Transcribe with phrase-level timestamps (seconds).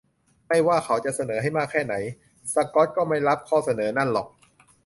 [0.47, 1.93] ไม่ว่าเขาจะเสนอให้มากแค่ไหน
[2.53, 4.27] สกอตก็ไม่รับข้อเสนอนั่นหรอก